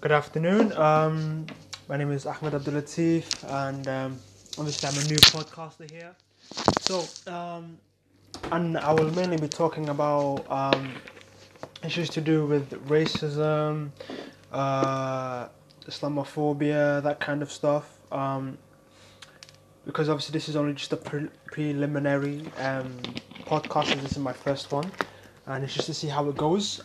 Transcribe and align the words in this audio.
Good 0.00 0.12
afternoon. 0.12 0.72
Um, 0.78 1.44
my 1.86 1.98
name 1.98 2.10
is 2.10 2.24
Ahmed 2.24 2.54
Abdulatif, 2.54 3.26
and 3.66 3.86
um, 3.86 4.18
obviously 4.56 4.88
I'm 4.88 4.96
a 4.96 5.06
new 5.06 5.18
podcaster 5.18 5.90
here. 5.90 6.16
So, 6.80 7.04
um, 7.30 7.76
and 8.50 8.78
I 8.78 8.94
will 8.94 9.10
mainly 9.14 9.36
be 9.36 9.46
talking 9.46 9.90
about 9.90 10.50
um, 10.50 10.94
issues 11.84 12.08
to 12.10 12.22
do 12.22 12.46
with 12.46 12.70
racism, 12.88 13.90
uh, 14.50 15.48
Islamophobia, 15.86 17.02
that 17.02 17.20
kind 17.20 17.42
of 17.42 17.52
stuff. 17.52 17.98
Um, 18.10 18.56
because 19.84 20.08
obviously 20.08 20.32
this 20.32 20.48
is 20.48 20.56
only 20.56 20.72
just 20.72 20.94
a 20.94 20.96
pre- 20.96 21.28
preliminary 21.44 22.40
um, 22.56 22.96
podcast, 23.44 23.92
and 23.92 24.00
this 24.00 24.12
is 24.12 24.18
my 24.18 24.32
first 24.32 24.72
one, 24.72 24.90
and 25.44 25.62
it's 25.62 25.74
just 25.74 25.88
to 25.88 25.94
see 25.94 26.08
how 26.08 26.26
it 26.30 26.38
goes. 26.38 26.80